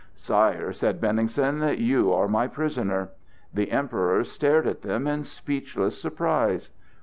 [0.15, 3.09] "Sire," said Benningsen, "you are my prisoner!"
[3.53, 6.71] The Emperor stared at them in speechless surprise.